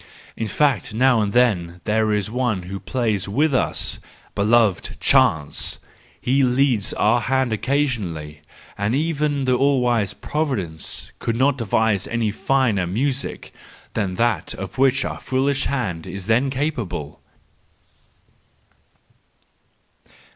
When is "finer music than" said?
12.31-14.15